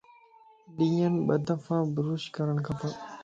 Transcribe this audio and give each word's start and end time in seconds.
ڏينھن 0.75 1.15
ٻه 1.27 1.35
دفع 1.47 1.77
بروش 1.95 2.23
ڪرڻ 2.35 2.57
کپ 2.65 2.79